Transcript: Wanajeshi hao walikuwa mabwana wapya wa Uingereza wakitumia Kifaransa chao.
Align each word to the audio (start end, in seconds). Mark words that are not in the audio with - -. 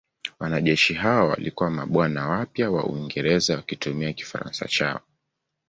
Wanajeshi 0.39 0.93
hao 0.93 1.27
walikuwa 1.29 1.69
mabwana 1.69 2.29
wapya 2.29 2.71
wa 2.71 2.83
Uingereza 2.85 3.55
wakitumia 3.55 4.13
Kifaransa 4.13 4.67
chao. 4.67 4.99